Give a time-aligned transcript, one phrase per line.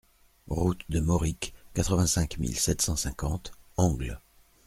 [0.47, 4.17] Route de Moricq, quatre-vingt-cinq mille sept cent cinquante Angles